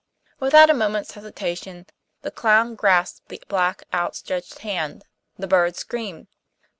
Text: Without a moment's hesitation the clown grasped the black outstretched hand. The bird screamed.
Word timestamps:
Without 0.39 0.71
a 0.71 0.73
moment's 0.73 1.11
hesitation 1.11 1.85
the 2.23 2.31
clown 2.31 2.73
grasped 2.73 3.27
the 3.29 3.39
black 3.47 3.83
outstretched 3.93 4.57
hand. 4.65 5.05
The 5.37 5.45
bird 5.45 5.75
screamed. 5.75 6.25